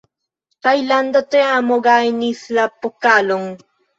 [0.67, 3.47] Tajlanda teamo gajnis la pokalon.